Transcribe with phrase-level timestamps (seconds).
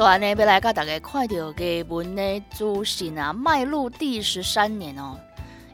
[0.00, 5.14] 说完呢，要来甲大家看到嘅文的资讯啊，迈入第十三年哦，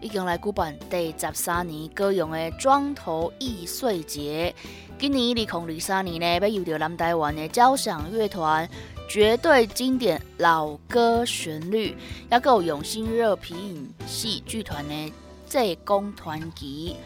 [0.00, 4.52] 已经来举办第十三年高雄的庄头易碎节。
[4.98, 8.68] 今年二零二三年呢，要由着南台湾的交响乐团
[9.08, 11.96] 绝对经典老歌旋律，
[12.28, 15.12] 也有永兴热皮影戏剧团的
[15.46, 16.96] 济公团旗，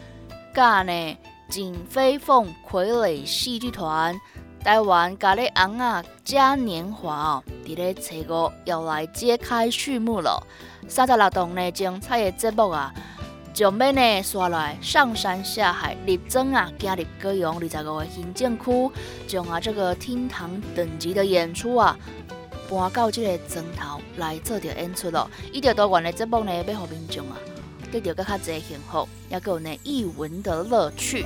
[0.55, 4.19] 加呢景飞凤傀儡戏剧团。
[4.63, 10.41] 台湾咖喱昂啊嘉年华哦，伫咧初五要来揭开序幕了。
[10.87, 12.93] 三十六栋呢精彩的节目啊，
[13.55, 18.91] 将要呢刷来上山下海，力争啊加入高雄二十五个行政区，
[19.27, 21.97] 将啊这个厅堂等级的演出啊
[22.69, 25.27] 搬到这个砖头来做着演出咯。
[25.51, 27.37] 一条多元的节目呢，要互民众啊
[27.91, 31.25] 得到更较侪幸福，也有呢艺文的乐趣。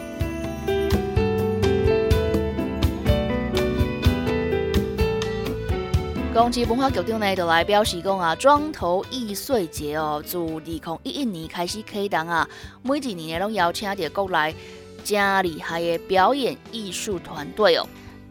[6.36, 12.46] 公司文化局长呢，就来表示讲啊，庄头易碎节哦，自二零一一年开始启动啊，
[12.84, 14.54] 每一年呢拢邀请着国内
[15.02, 17.88] 真厉害的表演艺术团队哦，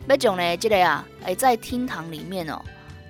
[0.06, 2.60] 要将呢这个啊，会在厅堂里面哦，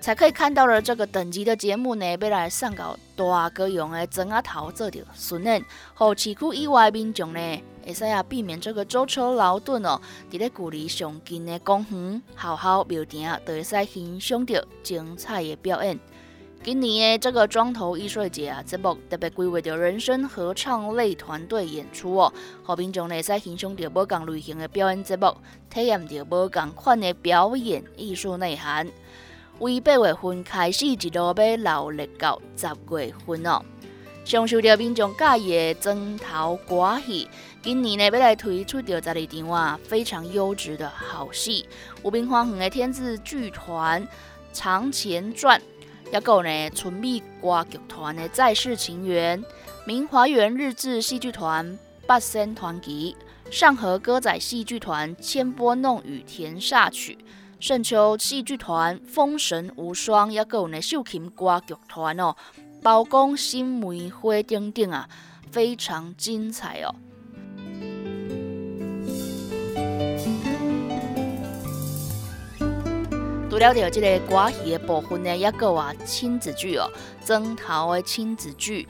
[0.01, 7.61] 才可以看到了这个等级的节目呢，要来上到大歌用的砖啊头做着巡演，和市区以外民众呢。
[7.85, 10.01] 会使啊，避免这个舟车劳顿哦。
[10.31, 15.99] 伫咧距离上近的公园、好好庙埕，都会使欣赏到精彩的表演。
[16.63, 25.37] 今年的这个庄头艺术节啊，节目特别规划着人声合唱类团队演出哦，和民众会使欣赏到无共类型的表演节目，
[25.69, 28.89] 体验到无共款的表演艺术内涵。
[29.59, 33.63] 为八月份开始，一路要劳力到十月份哦。
[34.25, 37.29] 享受着民众喜意的砖头歌戏，
[37.63, 41.67] 今年呢要来推出着十二场啊非常优质的好戏。
[42.03, 44.03] 有明花园的天字剧团
[44.55, 45.61] 《长前传》，
[46.11, 49.43] 也有呢纯美歌剧团的《在世情缘》，
[49.85, 53.15] 明华园日志戏剧团八仙团集，
[53.51, 57.19] 上河歌仔戏剧团《千波弄雨田煞曲》，
[57.61, 62.35] 盛秋戏剧团《风神无双》，也有呢秀琴歌剧团哦。
[62.85, 65.09] 包公新梅花等等啊，
[65.51, 66.95] 非常精彩哦。
[73.49, 76.87] 除了着这个歌戏的部分呢，也有啊亲子剧哦，
[77.23, 78.87] 曾桃的亲子剧，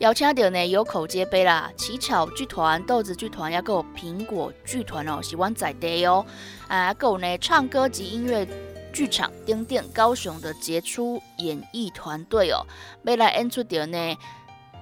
[0.00, 6.26] 邀请到呢有口皆碑啦，乞巧剧团、豆子剧团，也有苹果剧团哦，是阮在地哦，
[6.68, 8.46] 啊，有呢唱歌及音乐。
[8.92, 12.66] 剧场丁店高雄的杰出演艺团队哦，
[13.04, 13.98] 未来演出的呢《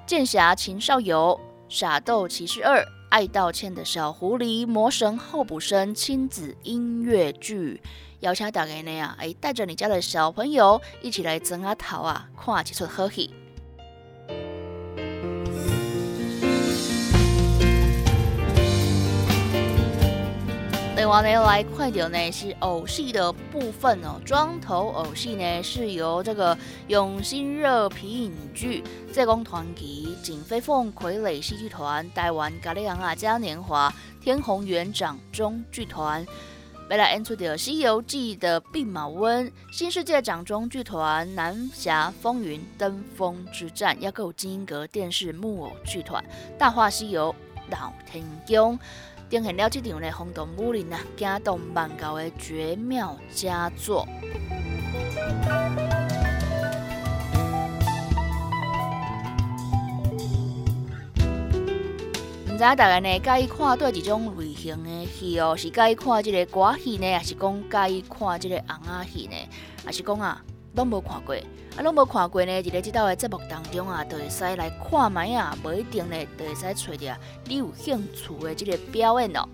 [0.07, 1.39] 剑侠情少游》
[1.75, 2.81] 《傻豆骑士二》
[3.11, 7.81] 《爱道歉的小狐狸》《魔神候补生》亲子音乐剧，
[8.21, 13.31] 邀请大家呢啊，哎，带着你家的小朋友一起来争啊头啊，看几出好戏。
[21.09, 24.21] 另外呢，来看到呢是偶戏的部分哦。
[24.27, 26.55] 庄头偶戏呢是由这个
[26.89, 36.27] 永兴热皮影剧、浙江团体、景飞凤傀儡戏剧团、台湾咖喱昂啊嘉年华、天虹园掌中剧团，
[36.91, 46.23] 未来演出的《西游记》的弼马温、新世界掌中剧团、南侠风云登峰之战，也有金阁电视木偶剧团、
[46.59, 47.35] 大话西游
[47.71, 48.79] 老天宫。
[49.31, 54.07] 呈现了这场呢轰动武林啊、惊动万教的绝妙佳作。
[62.47, 65.55] 唔知大家呢介意看对一种类型的戏哦？
[65.57, 69.37] 是介意看这个歌戏呢，还是讲介意看这个红仔戏呢？
[69.85, 70.43] 还是讲啊？
[70.79, 71.35] 拢无看过，
[71.77, 72.63] 啊，拢无看过呢。
[72.63, 77.17] 伫咧即道的节目当中啊，就会使来看卖啊，无一定呢，就会使找着
[77.47, 79.45] 你有兴趣的即个表演哦。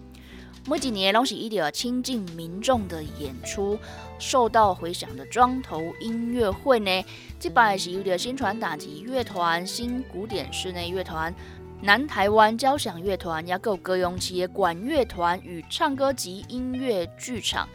[0.66, 3.78] 每几年拢是一点亲近民众的演出，
[4.18, 7.04] 受到回响的庄头音乐会呢，
[7.40, 11.34] 这摆是有点新传打击乐团、新古典室内乐团、
[11.80, 17.66] 南台湾交响乐团，也有歌咏企业管乐团与唱歌及音乐剧场。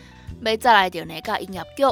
[0.42, 1.84] 要再来点呢，甲音乐剧、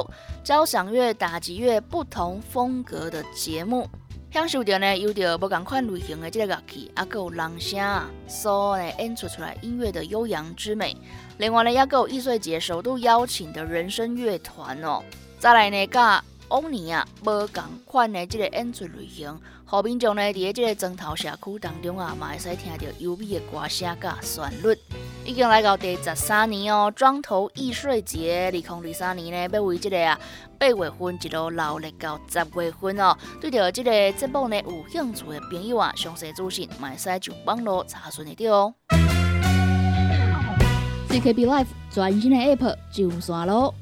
[0.42, 3.88] 交响乐、打击乐不同风格的节目。
[4.30, 10.94] 享受着呢，有着不同款类型的这个乐器，啊，有人声所呢演出出来音乐的悠扬之美。
[11.38, 15.02] 另外呢，也有艺术节首度邀请的人声乐团哦。
[15.38, 24.76] 再来呢，甲往年啊无共款的这个演出类型，后面众呢伫咧这个砖头社区当中啊，嘛会使听到优美的歌声甲旋律。
[25.24, 30.18] 已经来到第十三年哦，庄头易碎节，二零二三年呢要为这个啊
[30.58, 33.14] 八月份一路留力到十月份哦。
[33.40, 38.74] 对着这个节目呢有兴趣的朋友啊，详细资讯嘛会使上网络查询得到哦。
[41.10, 43.74] CKB Life 全新的 App 上线咯！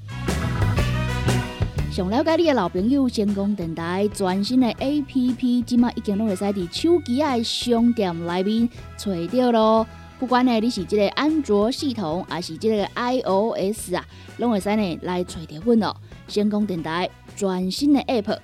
[1.97, 9.87] 想了解你的老朋友，成功电台全新的 App，即马已经拢会使伫手机的商店内面找到咯。
[10.19, 14.05] 不管呢，你是这个安卓系统，还是这个 iOS 啊，
[14.37, 15.97] 拢会使呢来找到阮哦。
[16.29, 18.37] 成功电台全新的 App，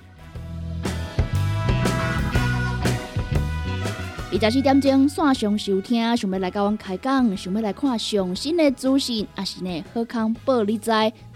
[4.31, 10.89] 二十四点钟线上收听，想要来甲阮开讲，想要来看上新的资讯，还是呢好康报你知，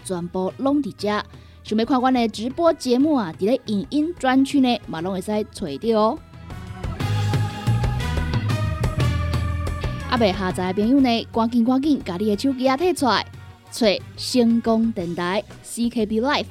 [0.04, 1.22] 全部拢伫遮。
[1.68, 6.18] 想要看我的直播节目啊，伫咧影音专区呢，嘛拢会使找到哦。
[10.08, 13.26] 阿未下载的朋友呢，赶紧赶紧，把你的手机啊摕出来，
[13.70, 13.86] 找
[14.16, 16.46] 星光电台 CKB Life。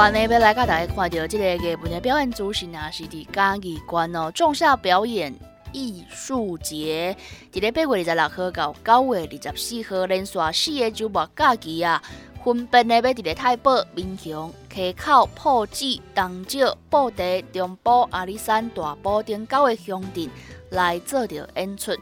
[0.00, 5.30] 安尼要来甲大家看到这个日本的表演主持呢，是伫嘉义关哦，仲夏表演
[5.72, 7.14] 艺术节，
[7.52, 12.02] 伫咧八月二十六号到九月二十四号连续四个周末假期啊，
[12.42, 20.30] 分别呢要伫咧太保、民雄、溪口、埔子、东石、布袋、中埔、阿里山、大埔等九个乡镇
[20.70, 21.92] 来做着演出。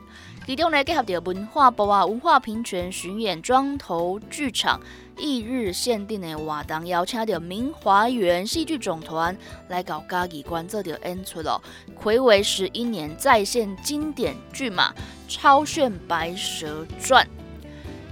[0.46, 4.80] 其中呢，结合着文化部啊文化平权巡演庄头剧场
[5.18, 9.36] 翌日限定的活动，邀请到明华园戏剧总团
[9.68, 11.60] 来搞嘉义观做着演出咯。
[12.00, 14.92] 暌违十一年再现经典剧码
[15.28, 17.24] 《超炫白蛇传》。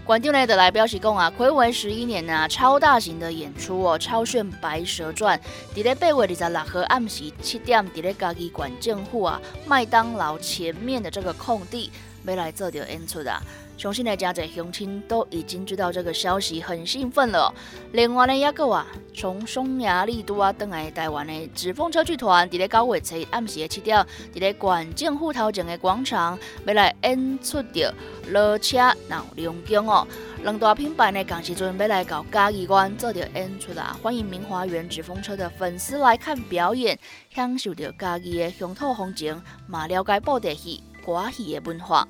[0.05, 5.41] 观众呢，的来表示讲啊，暌违十一年啊，超大型的演出哦，《超炫白蛇传》
[5.76, 11.91] 伫咧八月二十六号暗时七点，伫咧嘉义馆政府啊麦当劳前面的这个空地。
[12.26, 13.40] 要来做着演出啊！
[13.76, 17.55] 相信的家在乡亲都已经知道这个消息，很兴奋了。
[17.93, 23.99] 另外呢，也个啊，从匈牙利都啊登来台湾的纸风车剧团，伫咧九月七暗时的七点，
[24.32, 27.94] 伫咧管政户头前的广场，要来演出着
[28.31, 30.08] 罗车闹龙宫哦。
[30.43, 33.94] 两大品牌呢，赶时阵要来搞嘉义关做着演出啊！
[34.02, 36.99] 欢迎明华园纸风车的粉丝来看表演，
[37.34, 40.82] 享受着嘉义的乡土风情，嘛了解布袋戏。
[41.06, 42.08] 歌戏的文化。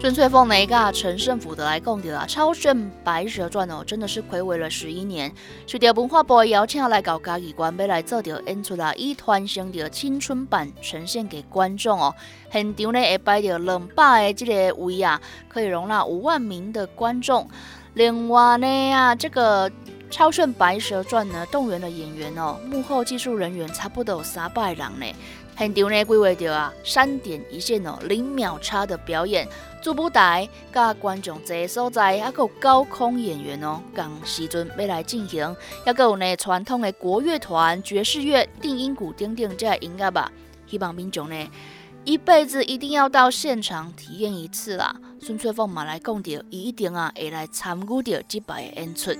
[0.00, 5.30] 纯粹凤那个陈胜府的来讲的啊，超炫白蛇传哦，真的是暌违了十一年。
[5.66, 12.14] 随着文化部的邀请来搞嘉义关，要来做着演出啦，以团成的青春版呈现给观众哦。
[12.50, 17.46] 现场呢会摆着两百的这个位啊，可以容纳五万名的观众。
[17.92, 19.70] 另外呢啊，这个。
[20.10, 25.06] 《超炫白蛇传》呢，动员的演员哦，幕后技术人员差不多有三百人呢。
[25.56, 29.46] 现场呢规划着啊，三点一线哦，零秒差的表演，
[29.82, 40.32] 主舞台甲观众坐所在，还有高空演员哦，讲时阵要来进行，还有呢传统的国乐团、爵士乐、定音鼓等等这音乐吧。
[40.66, 41.50] 希望民众呢
[42.04, 44.96] 一辈子一定要到现场体验一次啦。
[45.20, 49.10] 孙翠凤嘛来讲着，伊一定啊会来参与着这摆的演出。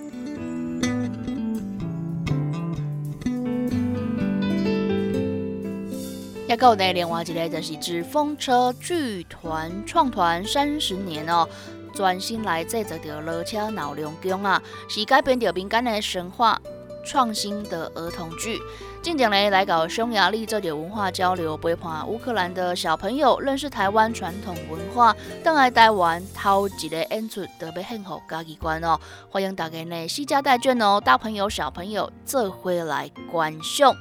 [6.50, 11.48] 也有呢，另外一个就是指风车剧团创团三十年哦，
[11.94, 16.60] 专心来制作着罗车闹龙宫啊，是改编着民间的神话
[17.06, 18.58] 创新的儿童剧。
[19.00, 25.14] 近年来来搞匈牙利这点文化交流，陪伴乌克兰的小朋友认识台湾传统文化。
[25.44, 28.98] 等来台湾头一个演出特别幸福家己观哦，
[29.30, 33.94] 欢迎大家呢，私家带卷哦，大朋友小朋友这回来观赏。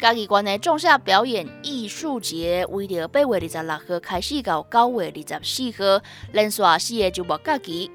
[0.00, 6.02] 家己观的仲夏表演艺术节，为着八月二十六号开始到九月二十四号，
[6.32, 7.90] 连续四个周末假期，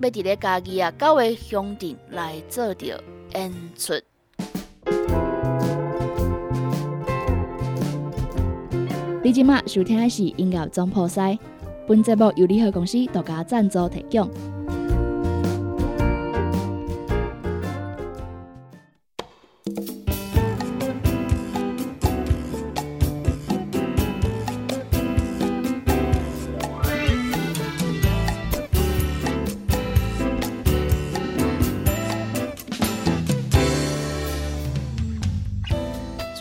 [0.00, 3.00] 要伫咧家己啊九月乡镇来做着
[3.34, 3.94] 演出。
[9.22, 11.38] 你今麦收听的是音乐总破塞，
[11.86, 14.28] 本节目由联合公司独家赞助提供。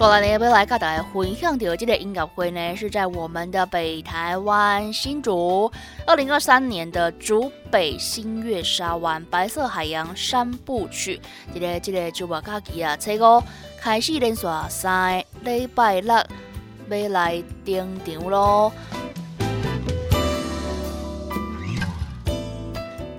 [0.04, 5.72] 我来呢要来跟大家分享的这个音乐会呢，是在我们的北台湾新竹，
[6.06, 11.22] 二零二三年的竹北新月沙湾白色海洋三部曲，
[11.54, 13.42] 这个这个就末假期啊，猜个
[13.80, 16.14] 开始连续三礼拜六
[16.90, 18.74] 要来登场咯。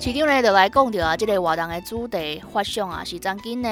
[0.05, 3.69] 市长呢就来讲着啊，这个活动的主题发想啊，是曾经呢，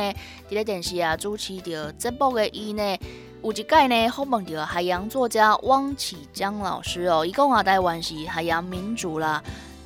[0.48, 2.98] 伫咧电视啊主持着节目的伊呢，
[3.42, 9.42] 有一届呢访问着海洋作家汪启江老师哦，伊讲啊，台湾是海洋民主啦，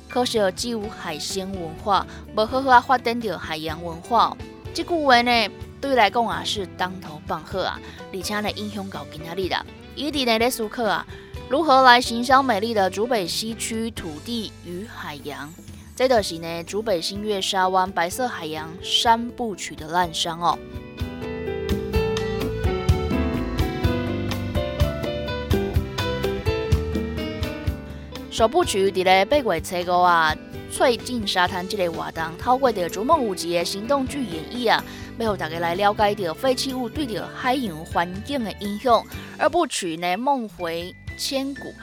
[0.07, 4.33] 可惜只有海鲜文化，无好好啊发展着海洋文化。
[4.73, 5.49] 这句话呢，
[5.81, 7.77] 对来讲啊是当头棒喝啊，
[8.13, 9.65] 而且呢影响到今仔日啦，
[9.97, 11.05] 伊伫呢咧思考啊，
[11.49, 15.53] 如何来行销美丽的竹北西区土地与海洋。
[15.97, 20.55] 这就是呢，竹北新月沙湾白色海洋三部曲的烂伤哦。
[28.29, 30.37] 首部曲伫咧八月初五啊，
[30.71, 34.83] 翠镜沙滩这个活动，透过着逐梦五级的行动剧演绎啊，
[35.17, 39.03] 要互大家来了解着废弃物对着海洋环境的影响。
[39.39, 41.73] 二部曲呢，梦回千古。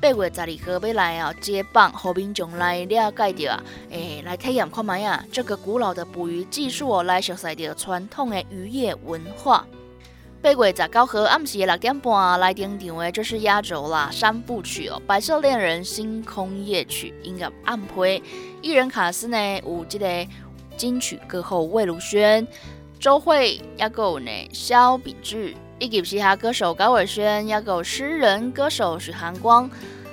[0.00, 0.46] 八月十二
[0.80, 9.66] 号要来啊，接棒后面众来了解着啊，诶，来体验看卖啊，这个古老的捕鱼技术哦，来熟悉着传统的渔业文化。
[10.40, 18.22] 八月十九号暗时六点半来登场的，就是压轴啦，三部曲哦，《白色恋人》《星空夜曲》音乐暗配，
[18.62, 20.26] 艺人卡司呢有这个
[20.78, 22.48] 金曲歌后魏如萱、
[22.98, 25.54] 周慧，也有呢萧秉治。
[25.80, 29.68] 以及嘻哈歌手高伟轩，也有诗人歌手许寒光，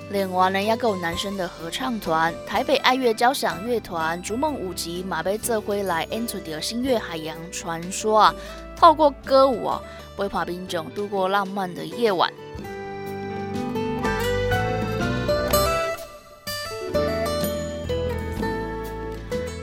[0.10, 8.36] 另外呢，也有男生的合唱团台北爱乐交响乐团、逐梦舞集马贝泽辉来演出的星月海洋传说啊，
[8.78, 9.82] 透过歌舞啊，
[10.16, 12.32] 陪伴民众度过浪漫的夜晚。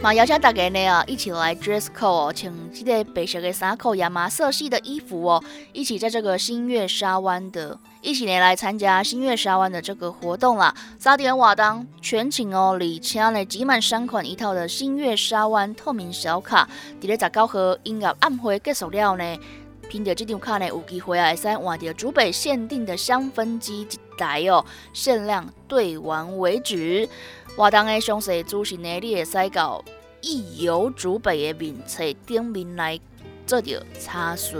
[0.05, 5.43] 嘛，邀请大家呢啊，一起来 dress code 哦，穿这个白色的衫裤、亚麻色系的衣服哦，
[5.73, 10.75] 一起在这个新月沙湾的，一起呢来参加新月沙湾的这个活动啦。
[10.99, 16.69] 三点瓦当全程哦，里请呢集满三款一套的新月沙湾透明小卡，
[17.01, 19.39] 伫咧十九号音乐暗会结束了呢，
[19.89, 27.09] 凭着这张卡呢，有机会啊，会使换到竹北限定的香氛机一台哦，限量兑完为止。
[27.57, 29.85] 活动的详细资讯呢，你会使到
[30.21, 32.99] 易游主北的面册顶面来
[33.47, 34.59] 做着查询。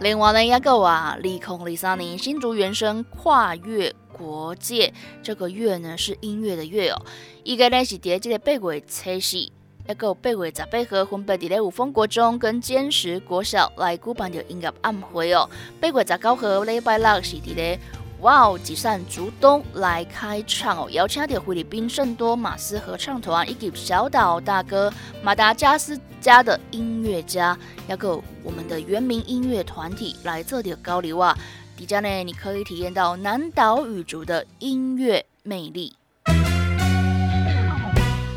[0.00, 7.00] 另外呢，也有啊，二零二三年新竹原声跨越国界，这个月呢是音乐的月哦。
[7.42, 9.50] 一个呢是伫这个八月初四，
[9.88, 15.50] 一个八月十八号分别伫咧五峰国中跟坚实国小来举办着音乐暗会哦。
[15.80, 17.78] 八月十九号礼拜六是伫咧。
[18.20, 18.56] 哇哦！
[18.62, 24.92] 吉善竹东来开唱哦，邀请到菲律宾圣多马斯合唱团以及小岛大哥
[25.24, 27.58] 马达加斯加的音乐家，
[27.88, 31.36] 要够我们的原名音乐团体来做点交流啊！
[31.76, 35.96] 底下呢，你可以体验到南岛语族的音乐魅力。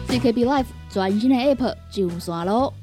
[0.08, 2.74] CKB Life 全新的 App 上线咯！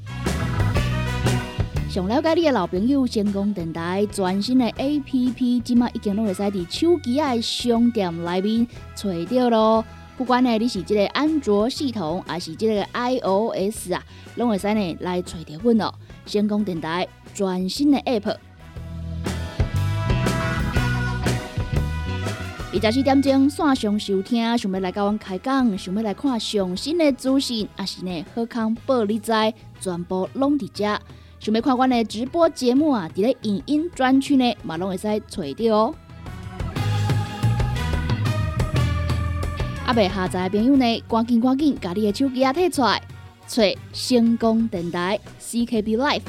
[1.89, 9.85] 想了解你的老朋友，先讲电台全新的 A P P，即马已经拢会使伫手机的商店内面找到咯。
[10.19, 14.03] 不管呢你是即个安卓系统，还是即个 I O S 啊，
[14.37, 15.95] 拢会使呢来找着阮咯。
[16.27, 18.37] 先讲电台全新的 App。
[22.75, 29.31] 二十四点钟线上收听，想要来跟阮开讲，想要来看上新的资讯，也是呢好康报你知，
[29.79, 30.99] 全部拢伫遮。
[31.39, 35.95] 想要看阮的直播节目啊，伫咧影音专区呢，嘛拢会使找到哦。
[39.85, 43.03] 啊，未下载的朋友呢，赶紧赶紧，甲你的手机啊摕出来，
[43.47, 43.63] 找
[43.93, 46.23] 成功电台 CKB Life。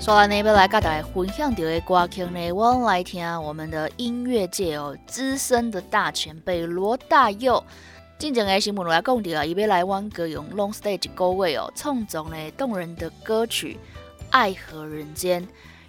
[0.00, 7.64] 说完呢，要来跟大家分享到的歌曲呢，我来听我们的音乐界哦资深的大前辈罗大佑。
[8.16, 13.76] 进前的新闻来讲到，伊要来阮歌咏 Long Stage 歌位哦，创作呢动人的歌曲
[14.30, 15.42] 《爱河人间》，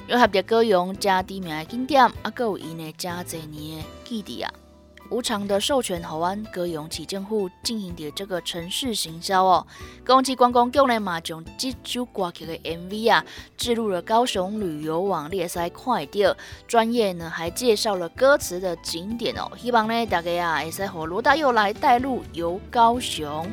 [0.07, 4.51] 又合着歌咏真知名的景点，啊，还有伊呢真侪年的基地啊。
[5.11, 9.67] 无偿的授权台湾歌咏起政府进行的这个城市行销哦，
[10.05, 13.23] 公司观光局呢嘛将这首歌曲的 MV 啊
[13.55, 16.35] 置入了高雄旅游网列塞快掉，
[16.67, 23.47] 专业呢还介绍了歌词的景点哦，希望呢大家啊会使和罗大佑来带路游高雄。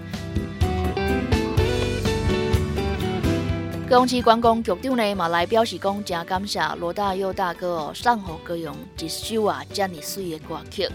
[3.91, 10.89] 公司观光局长呢嘛来表示讲，真感谢罗大佑大哥哦，上好歌咏一首啊这么水的歌曲。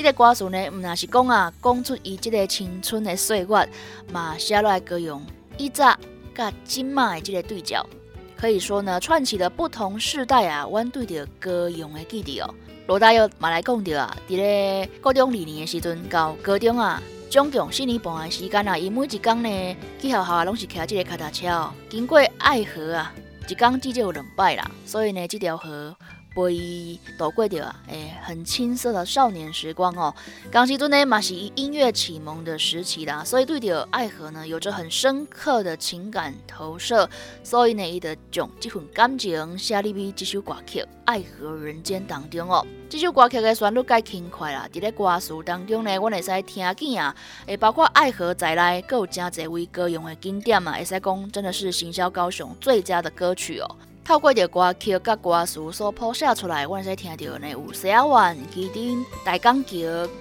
[0.00, 3.68] 这个歌词呢，毋那是讲啊，讲出伊这个青春的岁月，
[4.10, 5.22] 嘛写落来歌咏
[5.58, 5.94] 以早
[6.34, 7.86] 甲今嘛的这个对照，
[8.34, 12.48] 可以说呢，串起了不同世代啊，阮对着歌咏的记忆哦。
[12.86, 23.12] 罗大佑嘛来讲着啊，伫咧高中二年的时阵，到高中啊，总共四年半的时间啊，伊每一工呢，去学校啊，拢是骑这个脚踏车哦，经过爱河啊，
[23.46, 25.94] 一工至少有两摆啦，所以呢，这条河。
[26.34, 30.14] 陪伊度过着啊，诶，很青涩的少年时光哦。
[30.50, 37.08] 刚时阵呢，嘛是以音乐启蒙的时期啦，所以对着爱河呢，有着很深刻的情感投射。
[37.42, 42.64] 所以呢，伊就将这份感情写入去这首歌曲《爱河人间》当中哦。
[42.88, 47.14] 这首歌曲的旋律介轻快啦，伫咧歌词当中呢，我会使听见啊，
[47.46, 53.76] 诶，包括爱河在内，各有真侪位歌用的经典嘛，会使讲真的是行销高雄最佳的歌曲哦。
[54.10, 59.76] 透过着歌曲甲歌词所谱写出来，阮使听到呢有西雅湾、基丁、大港桥、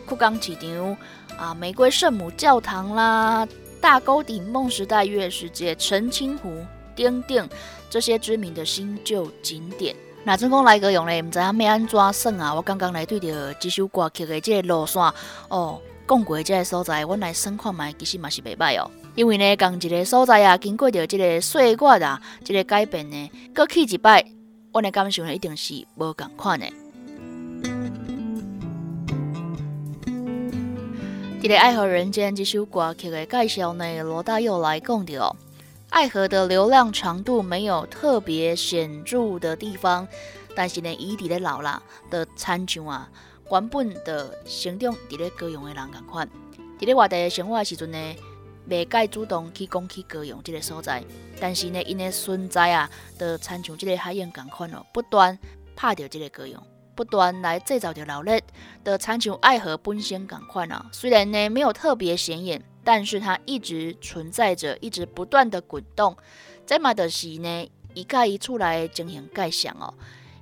[0.06, 0.96] 酷港市场
[1.36, 3.48] 啊、玫瑰圣母教堂啦、
[3.82, 6.64] 大沟顶梦时代月世界、澄清湖、
[6.96, 7.50] 丁丁
[7.90, 9.96] 这些知名的新旧景点。
[10.24, 12.54] 那成功来个用咧，毋知影要安怎算啊？
[12.54, 15.02] 我刚刚来对着这首歌曲的这个路线
[15.48, 18.92] 哦，讲过这个所在，阮来算看卖，其实嘛是袂歹哦。
[19.20, 24.26] 因为呢，共一个所在啊，经过着这个岁月啊，这个改变呢，搁去一摆，
[24.72, 26.66] 我的感受呢，一定是无共款的。
[31.42, 35.36] 这个《爱河人间》这首歌曲的介绍呢，罗大佑来讲的
[35.90, 40.08] 爱河的流量长度没有特别显著的地方，
[40.56, 43.10] 但是呢，伊伫咧老啦的参像啊，
[43.52, 46.26] 原本的成长伫咧高雄的人共款，
[46.80, 47.98] 伫咧外地的生活时阵呢。
[48.70, 51.04] 未介主动去讲去歌咏这个所在，
[51.40, 55.38] 但是呢，因的存在啊，都参像这个海洋共款哦，不断
[55.76, 56.62] 拍着这个歌咏，
[56.96, 58.42] 不断来制造着热力，
[58.84, 60.86] 的参像爱河本身共款啊。
[60.92, 66.16] 虽然呢没有特别显眼，但是它一直存在着，一直不断的滚动。
[66.66, 69.94] 再嘛就是呢，伊甲伊出来进行介绍哦，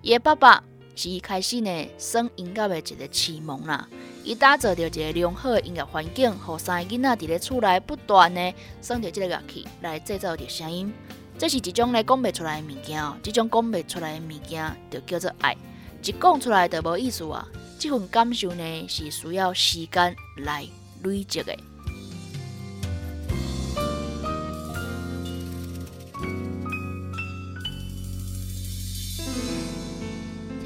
[0.01, 0.63] 伊爸爸
[0.95, 3.87] 是伊开始呢，算音乐的一个启蒙啦。
[4.27, 10.91] 伊打造着一个良好的音乐环境，互三个囡仔伫咧厝内不断呢，耍着即个乐器来制造着声音。
[11.37, 15.55] 这是一种咧讲袂出来的物件哦，这种讲袂出来的物件就叫做爱。
[16.03, 17.47] 一讲出来就无意思啊！
[17.79, 20.67] 这份感受呢，是需要时间来
[21.03, 21.57] 累积的。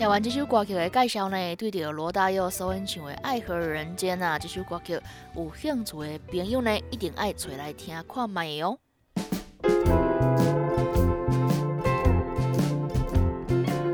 [0.02, 5.00] 听完这首歌曲的介绍呢，对着罗大佑所演唱的《爱河人间》啊，这首歌曲
[5.36, 8.80] 有兴趣的朋友呢，一定爱找来听看卖哦。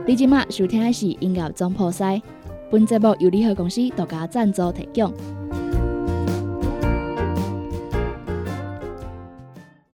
[0.05, 2.21] 你今麦收听的是音乐总破塞，
[2.71, 5.13] 本节目由联合公司独家赞助提供。